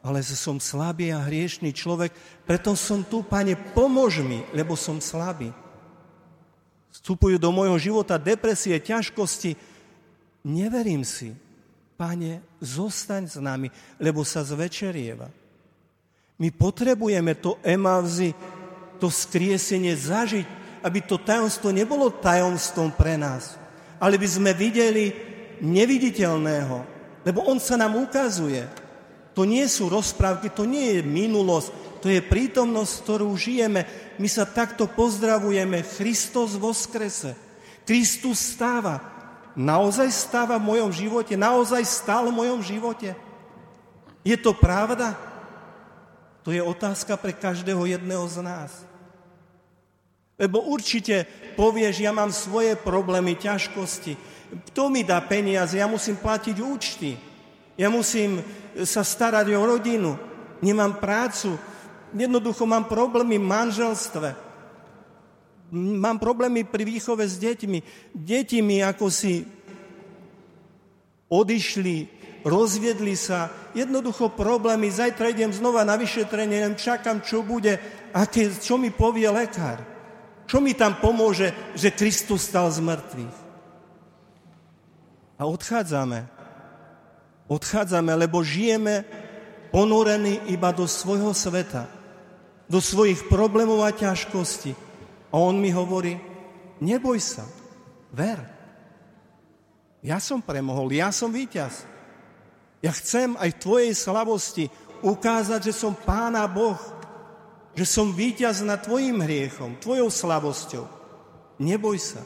Ale 0.00 0.24
som 0.24 0.58
slabý 0.58 1.12
a 1.12 1.22
hriešný 1.22 1.70
človek, 1.76 2.10
preto 2.48 2.72
som 2.72 3.04
tu, 3.04 3.20
pane, 3.22 3.54
pomôž 3.76 4.24
mi, 4.24 4.42
lebo 4.56 4.74
som 4.74 4.98
slabý. 4.98 5.52
Vstupujú 6.90 7.36
do 7.36 7.52
môjho 7.52 7.76
života 7.78 8.16
depresie, 8.16 8.80
ťažkosti. 8.82 9.54
Neverím 10.42 11.06
si, 11.06 11.36
Pane, 12.02 12.42
zostaň 12.58 13.22
s 13.30 13.36
nami, 13.38 13.70
lebo 14.02 14.26
sa 14.26 14.42
zvečerieva. 14.42 15.30
My 16.42 16.50
potrebujeme 16.50 17.38
to 17.38 17.54
emavzy, 17.62 18.34
to 18.98 19.06
skriesenie 19.06 19.94
zažiť, 19.94 20.42
aby 20.82 20.98
to 21.06 21.22
tajomstvo 21.22 21.70
nebolo 21.70 22.10
tajomstvom 22.10 22.90
pre 22.98 23.14
nás, 23.14 23.54
ale 24.02 24.18
by 24.18 24.26
sme 24.26 24.50
videli 24.50 25.14
neviditeľného, 25.62 26.82
lebo 27.22 27.46
on 27.46 27.62
sa 27.62 27.78
nám 27.78 27.94
ukazuje. 27.94 28.66
To 29.38 29.46
nie 29.46 29.62
sú 29.70 29.86
rozprávky, 29.86 30.50
to 30.50 30.66
nie 30.66 30.98
je 30.98 31.06
minulosť, 31.06 32.02
to 32.02 32.10
je 32.10 32.18
prítomnosť, 32.18 32.92
ktorú 33.06 33.30
žijeme. 33.38 33.86
My 34.18 34.26
sa 34.26 34.42
takto 34.42 34.90
pozdravujeme. 34.90 35.86
Kristus 35.86 36.58
skrese. 36.58 37.38
Kristus 37.86 38.42
stáva 38.42 38.98
naozaj 39.54 40.10
stáva 40.10 40.58
v 40.58 40.74
mojom 40.74 40.90
živote? 40.90 41.38
Naozaj 41.38 41.86
stál 41.86 42.34
v 42.34 42.42
mojom 42.42 42.60
živote? 42.66 43.14
Je 44.26 44.34
to 44.34 44.50
pravda? 44.50 45.31
To 46.42 46.50
je 46.50 46.62
otázka 46.62 47.14
pre 47.16 47.30
každého 47.32 47.86
jedného 47.86 48.26
z 48.26 48.42
nás. 48.42 48.72
Lebo 50.38 50.58
určite 50.64 51.26
povieš, 51.54 52.02
ja 52.02 52.10
mám 52.10 52.34
svoje 52.34 52.74
problémy, 52.74 53.38
ťažkosti. 53.38 54.18
Kto 54.72 54.90
mi 54.90 55.06
dá 55.06 55.22
peniaze? 55.22 55.78
Ja 55.78 55.86
musím 55.86 56.18
platiť 56.18 56.56
účty. 56.58 57.14
Ja 57.78 57.88
musím 57.88 58.42
sa 58.82 59.06
starať 59.06 59.54
o 59.54 59.62
rodinu. 59.62 60.18
Nemám 60.58 60.98
prácu. 60.98 61.54
Jednoducho 62.10 62.66
mám 62.66 62.90
problémy 62.90 63.38
v 63.38 63.46
manželstve 63.46 64.52
mám 65.72 66.20
problémy 66.20 66.68
pri 66.68 66.84
výchove 66.84 67.24
s 67.24 67.40
deťmi. 67.40 68.12
Deti 68.12 68.60
mi 68.60 68.84
ako 68.84 69.08
si 69.08 69.48
odišli, 71.32 72.21
rozviedli 72.42 73.14
sa, 73.14 73.50
jednoducho 73.74 74.34
problémy, 74.34 74.90
zajtra 74.90 75.30
idem 75.32 75.50
znova 75.54 75.86
na 75.86 75.98
vyšetrenie, 75.98 76.62
neviem, 76.62 76.78
čakám, 76.78 77.22
čo 77.22 77.42
bude, 77.42 77.78
aké, 78.12 78.50
čo 78.58 78.76
mi 78.78 78.90
povie 78.92 79.26
lekár. 79.30 79.82
Čo 80.46 80.60
mi 80.60 80.76
tam 80.76 81.00
pomôže, 81.00 81.54
že 81.78 81.94
Kristus 81.94 82.44
stal 82.44 82.68
z 82.68 82.82
mŕtvych. 82.84 83.36
A 85.40 85.42
odchádzame. 85.48 86.28
Odchádzame, 87.48 88.12
lebo 88.14 88.44
žijeme 88.44 89.06
ponorení 89.72 90.52
iba 90.52 90.70
do 90.70 90.84
svojho 90.84 91.32
sveta, 91.32 91.88
do 92.68 92.78
svojich 92.78 93.26
problémov 93.32 93.80
a 93.82 93.90
ťažkostí. 93.96 94.76
A 95.32 95.34
on 95.40 95.56
mi 95.56 95.72
hovorí, 95.72 96.20
neboj 96.84 97.16
sa, 97.16 97.48
ver. 98.12 98.38
Ja 100.04 100.20
som 100.20 100.44
premohol, 100.44 100.92
ja 100.92 101.08
som 101.14 101.32
víťaz. 101.32 101.91
Ja 102.82 102.90
chcem 102.90 103.38
aj 103.38 103.54
v 103.54 103.62
tvojej 103.62 103.92
slavosti 103.94 104.64
ukázať, 105.06 105.70
že 105.70 105.74
som 105.74 105.94
Pána 105.94 106.44
Boh, 106.50 106.78
že 107.78 107.86
som 107.86 108.10
víťaz 108.10 108.66
nad 108.66 108.82
tvojim 108.82 109.22
hriechom, 109.22 109.78
tvojou 109.78 110.10
slabosťou. 110.10 110.84
Neboj 111.62 111.96
sa. 112.02 112.20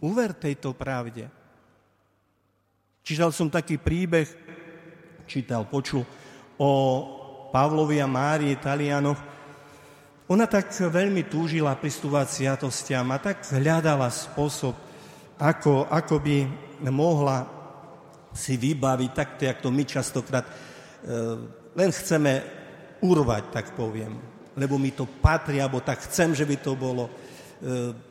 Uver 0.00 0.32
tejto 0.32 0.72
pravde. 0.72 1.28
Čítal 3.04 3.36
som 3.36 3.52
taký 3.52 3.76
príbeh, 3.76 4.26
čítal, 5.28 5.68
počul 5.68 6.08
o 6.56 6.70
Pavlovi 7.52 8.00
a 8.00 8.08
Márii 8.08 8.56
Talianoch, 8.56 9.20
ona 10.24 10.48
tak 10.48 10.72
veľmi 10.72 11.28
túžila 11.28 11.76
pristúvať 11.76 12.32
sviatostiam 12.32 13.04
a 13.12 13.20
tak 13.20 13.44
hľadala 13.52 14.08
spôsob, 14.08 14.72
ako, 15.36 15.84
ako 15.92 16.16
by 16.16 16.36
mohla 16.88 17.44
si 18.34 18.58
vybaviť 18.58 19.10
takto, 19.14 19.46
jak 19.46 19.62
to 19.62 19.70
my 19.70 19.86
častokrát 19.86 20.44
e, 20.44 20.52
len 21.78 21.90
chceme 21.94 22.42
urvať, 22.98 23.44
tak 23.54 23.66
poviem. 23.78 24.18
Lebo 24.58 24.74
mi 24.78 24.90
to 24.90 25.06
patrí, 25.06 25.62
alebo 25.62 25.78
tak 25.78 26.02
chcem, 26.10 26.34
že 26.34 26.42
by 26.42 26.56
to 26.58 26.74
bolo 26.74 27.06
e, 27.06 27.12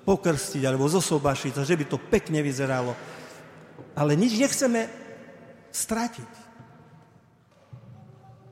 pokrstiť, 0.08 0.64
alebo 0.64 0.88
zosobašiť, 0.88 1.60
že 1.60 1.76
by 1.76 1.86
to 1.92 2.00
pekne 2.00 2.40
vyzeralo. 2.40 2.96
Ale 3.94 4.16
nič 4.16 4.40
nechceme 4.40 4.88
stratiť. 5.76 6.32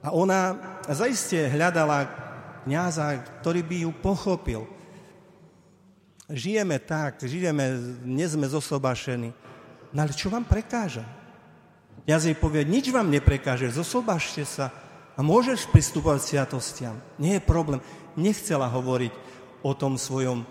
A 0.02 0.12
ona 0.12 0.58
zaiste 0.92 1.38
hľadala 1.38 2.10
kniaza, 2.66 3.22
ktorý 3.42 3.62
by 3.64 3.78
ju 3.88 3.92
pochopil. 4.02 4.62
Žijeme 6.32 6.80
tak, 6.82 7.22
žijeme, 7.22 8.00
nie 8.02 8.26
sme 8.26 8.48
zosobašení. 8.50 9.30
No 9.92 10.00
ale 10.02 10.16
čo 10.16 10.32
vám 10.32 10.48
prekáža? 10.48 11.21
Kniaz 12.06 12.26
jej 12.26 12.34
povie, 12.34 12.66
nič 12.66 12.90
vám 12.90 13.14
neprekáže, 13.14 13.70
zosobašte 13.70 14.42
sa 14.42 14.74
a 15.14 15.22
môžeš 15.22 15.70
pristúpať 15.70 16.18
k 16.18 16.28
sviatostiam. 16.34 16.96
Nie 17.22 17.38
je 17.38 17.46
problém. 17.46 17.80
Nechcela 18.18 18.66
hovoriť 18.66 19.14
o 19.62 19.72
tom 19.78 20.02
svojom 20.02 20.42
e, 20.42 20.46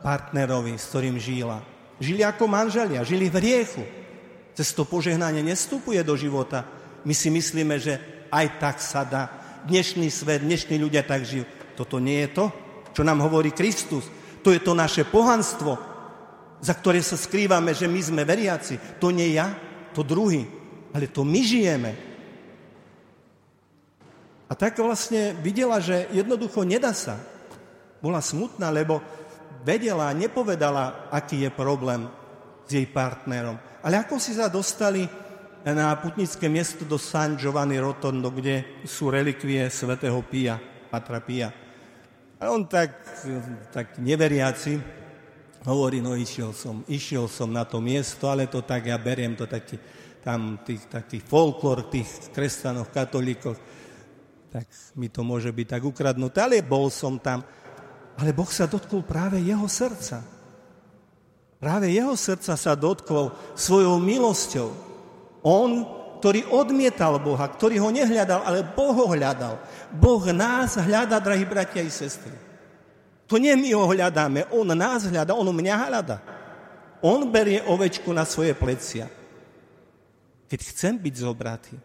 partnerovi, 0.00 0.78
s 0.78 0.86
ktorým 0.94 1.18
žila. 1.18 1.58
Žili 1.98 2.22
ako 2.22 2.46
manželia, 2.46 3.02
žili 3.02 3.26
v 3.26 3.38
riechu. 3.42 3.82
Cez 4.54 4.70
to 4.70 4.86
požehnanie 4.86 5.42
nestupuje 5.42 5.98
do 6.06 6.14
života. 6.14 6.62
My 7.02 7.12
si 7.16 7.26
myslíme, 7.26 7.82
že 7.82 7.98
aj 8.30 8.46
tak 8.62 8.76
sa 8.78 9.02
dá 9.02 9.22
dnešný 9.66 10.06
svet, 10.06 10.46
dnešní 10.46 10.78
ľudia 10.78 11.02
tak 11.02 11.26
žijú. 11.26 11.46
Toto 11.74 11.98
nie 11.98 12.22
je 12.26 12.30
to, 12.30 12.44
čo 12.94 13.02
nám 13.02 13.26
hovorí 13.26 13.50
Kristus. 13.50 14.06
To 14.46 14.54
je 14.54 14.60
to 14.62 14.74
naše 14.74 15.02
pohanstvo, 15.08 15.78
za 16.62 16.74
ktoré 16.78 17.02
sa 17.02 17.18
skrývame, 17.18 17.74
že 17.74 17.90
my 17.90 18.00
sme 18.02 18.22
veriaci. 18.22 19.02
To 19.02 19.10
nie 19.10 19.34
ja, 19.34 19.50
to 19.92 20.02
druhý, 20.02 20.48
ale 20.92 21.08
to 21.08 21.22
my 21.22 21.40
žijeme. 21.44 21.92
A 24.48 24.52
tak 24.52 24.76
vlastne 24.76 25.32
videla, 25.40 25.80
že 25.80 26.08
jednoducho 26.12 26.64
nedá 26.64 26.92
sa. 26.92 27.16
Bola 28.04 28.20
smutná, 28.20 28.68
lebo 28.68 29.00
vedela, 29.64 30.12
nepovedala, 30.12 31.08
aký 31.08 31.48
je 31.48 31.50
problém 31.52 32.04
s 32.68 32.70
jej 32.76 32.84
partnerom. 32.84 33.56
Ale 33.80 33.96
ako 33.96 34.20
si 34.20 34.36
sa 34.36 34.52
dostali 34.52 35.08
na 35.64 35.94
putnické 35.96 36.50
miesto 36.50 36.82
do 36.82 36.98
San 36.98 37.38
Giovanni 37.38 37.78
Rotondo, 37.78 38.28
kde 38.28 38.84
sú 38.84 39.08
relikvie 39.08 39.70
svätého 39.70 40.18
Pia, 40.26 40.58
Patra 40.90 41.22
Pia. 41.22 41.48
A 42.42 42.50
on 42.50 42.66
tak, 42.66 42.98
tak 43.70 44.02
neveriaci 44.02 45.01
hovorí, 45.66 46.02
no 46.02 46.18
išiel 46.18 46.50
som, 46.50 46.82
išiel 46.90 47.30
som 47.30 47.50
na 47.50 47.62
to 47.62 47.78
miesto, 47.78 48.26
ale 48.26 48.50
to 48.50 48.62
tak, 48.62 48.90
ja 48.90 48.98
beriem 48.98 49.38
to 49.38 49.46
taký 49.46 49.78
tam 50.22 50.62
tých 50.62 50.86
takých 50.86 51.26
folklór 51.26 51.90
tých 51.90 52.06
kresťanov, 52.30 52.94
katolíkov, 52.94 53.58
tak 54.54 54.70
mi 54.94 55.10
to 55.10 55.26
môže 55.26 55.50
byť 55.50 55.66
tak 55.66 55.82
ukradnuté, 55.82 56.38
ale 56.38 56.62
bol 56.62 56.86
som 56.92 57.18
tam. 57.18 57.42
Ale 58.20 58.30
Boh 58.36 58.48
sa 58.52 58.68
dotkol 58.68 59.02
práve 59.02 59.40
jeho 59.40 59.64
srdca. 59.66 60.20
Práve 61.56 61.88
jeho 61.88 62.12
srdca 62.12 62.54
sa 62.54 62.72
dotkol 62.76 63.32
svojou 63.56 63.96
milosťou. 63.96 64.68
On, 65.40 65.70
ktorý 66.20 66.46
odmietal 66.52 67.16
Boha, 67.18 67.48
ktorý 67.48 67.80
ho 67.80 67.88
nehľadal, 67.88 68.44
ale 68.44 68.60
Boh 68.62 68.92
ho 68.92 69.08
hľadal. 69.08 69.56
Boh 69.90 70.22
nás 70.30 70.76
hľadá, 70.76 71.18
drahí 71.18 71.48
bratia 71.48 71.82
i 71.82 71.90
sestry. 71.90 72.51
To 73.32 73.40
nie 73.40 73.56
my 73.56 73.72
ho 73.72 73.88
hľadáme, 73.88 74.44
on 74.52 74.68
nás 74.76 75.08
hľadá, 75.08 75.32
on 75.32 75.48
mňa 75.48 75.88
hľadá. 75.88 76.20
On 77.00 77.24
berie 77.32 77.64
ovečku 77.64 78.12
na 78.12 78.28
svoje 78.28 78.52
plecia. 78.52 79.08
Keď 80.52 80.60
chcem 80.68 81.00
byť 81.00 81.14
zobratý. 81.16 81.80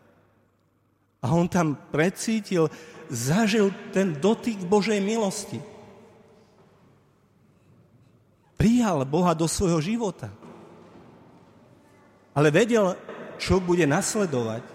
A 1.24 1.32
on 1.32 1.48
tam 1.48 1.80
precítil, 1.88 2.68
zažil 3.08 3.72
ten 3.96 4.12
dotyk 4.12 4.60
Božej 4.68 5.00
milosti. 5.00 5.64
Prijal 8.60 9.08
Boha 9.08 9.32
do 9.32 9.48
svojho 9.48 9.80
života. 9.80 10.28
Ale 12.36 12.52
vedel, 12.52 13.00
čo 13.40 13.64
bude 13.64 13.88
nasledovať. 13.88 14.68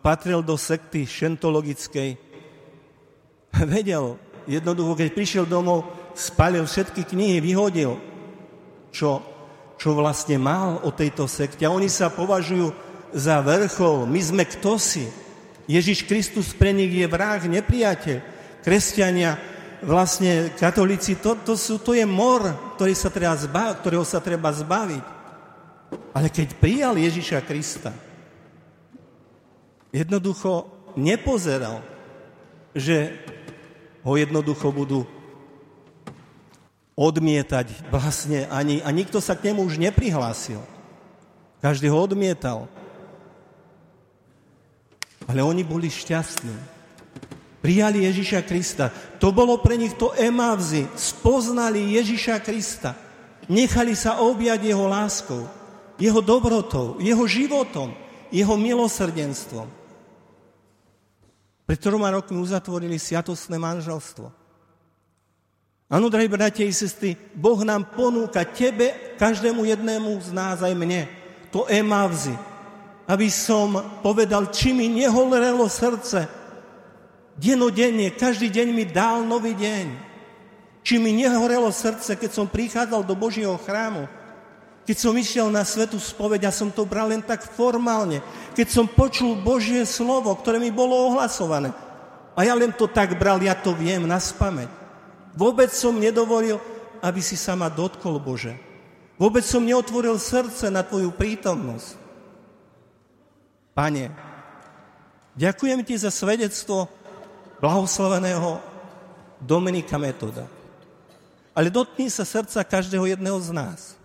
Patril 0.00 0.40
do 0.40 0.56
sekty 0.56 1.04
šentologickej. 1.04 2.16
Vedel, 3.68 4.16
jednoducho, 4.48 4.96
keď 4.96 5.08
prišiel 5.12 5.44
domov, 5.44 5.84
spalil 6.16 6.64
všetky 6.64 7.04
knihy, 7.04 7.38
vyhodil, 7.38 8.00
čo, 8.90 9.20
čo 9.76 9.94
vlastne 9.94 10.40
mal 10.40 10.80
o 10.82 10.90
tejto 10.90 11.28
sekte. 11.28 11.68
Oni 11.68 11.86
sa 11.86 12.08
považujú 12.08 12.72
za 13.12 13.44
vrchol. 13.44 14.08
My 14.08 14.20
sme 14.24 14.44
kto 14.48 14.80
si? 14.80 15.06
Ježiš 15.68 16.08
Kristus 16.08 16.56
pre 16.56 16.72
nich 16.72 16.90
je 16.90 17.04
vrah, 17.04 17.38
nepriateľ. 17.38 18.40
Kresťania, 18.64 19.36
vlastne 19.84 20.50
katolíci, 20.56 21.20
to, 21.20 21.38
to, 21.44 21.54
sú, 21.54 21.78
to 21.78 21.94
je 21.94 22.02
mor, 22.08 22.74
ktorý 22.74 22.96
sa 22.96 23.12
treba 23.12 23.36
zba, 23.36 23.76
ktorého 23.78 24.02
sa 24.02 24.18
treba 24.18 24.50
zbaviť. 24.50 25.04
Ale 26.16 26.28
keď 26.32 26.48
prijal 26.58 26.94
Ježiša 26.98 27.44
Krista, 27.46 27.92
jednoducho 29.94 30.66
nepozeral, 30.98 31.80
že 32.74 33.14
ho 34.02 34.12
jednoducho 34.14 34.70
budú 34.70 35.06
odmietať 36.98 37.90
vlastne 37.94 38.50
ani, 38.50 38.82
a 38.82 38.90
nikto 38.90 39.22
sa 39.22 39.38
k 39.38 39.50
nemu 39.50 39.62
už 39.62 39.78
neprihlásil. 39.78 40.58
Každý 41.62 41.86
ho 41.90 41.98
odmietal. 42.02 42.66
Ale 45.30 45.46
oni 45.46 45.62
boli 45.62 45.86
šťastní. 45.86 46.54
Prijali 47.62 48.06
Ježiša 48.06 48.42
Krista. 48.42 48.90
To 49.22 49.30
bolo 49.30 49.58
pre 49.62 49.78
nich 49.78 49.94
to 49.94 50.10
emavzy. 50.14 50.90
Spoznali 50.98 51.98
Ježiša 51.98 52.42
Krista. 52.42 52.94
Nechali 53.46 53.94
sa 53.94 54.22
objať 54.22 54.66
jeho 54.66 54.86
láskou, 54.86 55.46
jeho 55.98 56.18
dobrotou, 56.22 56.98
jeho 56.98 57.24
životom, 57.26 57.94
jeho 58.34 58.54
milosrdenstvom. 58.58 59.77
Pred 61.68 61.84
troma 61.84 62.08
rokmi 62.08 62.40
uzatvorili 62.40 62.96
sviatostné 62.96 63.60
manželstvo. 63.60 64.32
Áno, 65.92 66.08
drahí 66.08 66.24
bratia 66.24 66.64
i 66.64 66.72
sestry, 66.72 67.12
Boh 67.36 67.60
nám 67.60 67.92
ponúka 67.92 68.40
tebe, 68.48 69.16
každému 69.20 69.68
jednému 69.68 70.16
z 70.20 70.32
nás, 70.32 70.64
aj 70.64 70.72
mne, 70.72 71.04
to 71.52 71.68
emavzy, 71.68 72.32
aby 73.04 73.28
som 73.28 74.00
povedal, 74.00 74.48
či 74.48 74.72
mi 74.72 74.88
neholrelo 74.88 75.68
srdce. 75.68 76.28
Denodenne, 77.36 78.16
každý 78.16 78.48
deň 78.48 78.68
mi 78.72 78.84
dal 78.88 79.24
nový 79.28 79.52
deň. 79.52 79.86
Či 80.84 80.96
mi 80.96 81.12
nehorelo 81.12 81.68
srdce, 81.68 82.16
keď 82.16 82.30
som 82.32 82.48
prichádzal 82.48 83.04
do 83.04 83.12
Božieho 83.12 83.60
chrámu. 83.60 84.08
Keď 84.88 84.96
som 84.96 85.12
išiel 85.12 85.52
na 85.52 85.68
svetu 85.68 86.00
spoveď, 86.00 86.48
ja 86.48 86.52
som 86.52 86.72
to 86.72 86.88
bral 86.88 87.12
len 87.12 87.20
tak 87.20 87.44
formálne. 87.44 88.24
Keď 88.56 88.72
som 88.72 88.88
počul 88.88 89.36
Božie 89.36 89.84
slovo, 89.84 90.32
ktoré 90.32 90.56
mi 90.56 90.72
bolo 90.72 91.12
ohlasované. 91.12 91.76
A 92.32 92.48
ja 92.48 92.56
len 92.56 92.72
to 92.72 92.88
tak 92.88 93.12
bral, 93.20 93.36
ja 93.44 93.52
to 93.52 93.76
viem 93.76 94.08
na 94.08 94.16
spameť. 94.16 94.72
Vôbec 95.36 95.68
som 95.76 95.92
nedovolil, 95.92 96.56
aby 97.04 97.20
si 97.20 97.36
sa 97.36 97.52
ma 97.52 97.68
dotkol, 97.68 98.16
Bože. 98.16 98.56
Vôbec 99.20 99.44
som 99.44 99.60
neotvoril 99.60 100.16
srdce 100.16 100.72
na 100.72 100.80
Tvoju 100.80 101.12
prítomnosť. 101.12 102.00
Pane, 103.76 104.08
ďakujem 105.36 105.84
Ti 105.84 105.94
za 106.00 106.08
svedectvo 106.08 106.88
blahoslaveného 107.60 108.56
Dominika 109.36 110.00
Metoda. 110.00 110.48
Ale 111.52 111.68
dotkni 111.68 112.08
sa 112.08 112.24
srdca 112.24 112.64
každého 112.64 113.04
jedného 113.04 113.36
z 113.36 113.52
nás 113.52 113.97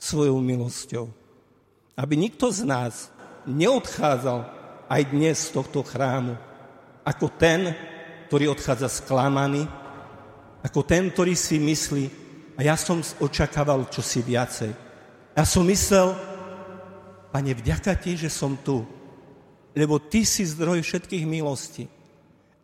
svojou 0.00 0.40
milosťou. 0.40 1.12
Aby 1.94 2.16
nikto 2.16 2.48
z 2.48 2.64
nás 2.64 3.12
neodchádzal 3.44 4.48
aj 4.88 5.02
dnes 5.12 5.36
z 5.36 5.54
tohto 5.54 5.84
chrámu 5.84 6.34
ako 7.04 7.26
ten, 7.36 7.72
ktorý 8.28 8.52
odchádza 8.52 8.88
sklamaný, 8.88 9.66
ako 10.60 10.80
ten, 10.84 11.08
ktorý 11.08 11.32
si 11.34 11.56
myslí, 11.56 12.04
a 12.54 12.60
ja 12.60 12.76
som 12.76 13.00
očakával 13.00 13.88
čosi 13.88 14.20
viacej. 14.20 14.70
Ja 15.32 15.44
som 15.48 15.64
myslel, 15.64 16.12
Pane, 17.32 17.56
vďaka 17.56 17.96
Ti, 17.96 18.26
že 18.26 18.30
som 18.30 18.58
tu, 18.60 18.84
lebo 19.72 19.96
Ty 19.96 20.28
si 20.28 20.44
zdroj 20.44 20.84
všetkých 20.84 21.24
milostí. 21.24 21.88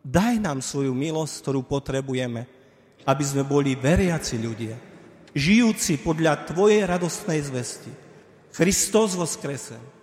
Daj 0.05 0.37
nám 0.37 0.61
svoju 0.61 0.93
milosť, 0.93 1.33
ktorú 1.41 1.65
potrebujeme, 1.65 2.45
aby 3.07 3.23
sme 3.25 3.41
boli 3.41 3.73
veriaci 3.73 4.37
ľudia, 4.37 4.75
žijúci 5.37 6.01
podľa 6.01 6.49
Tvojej 6.49 6.83
radostnej 6.89 7.45
zvesti. 7.45 7.93
Kristus 8.51 9.13
voskresený. 9.13 9.96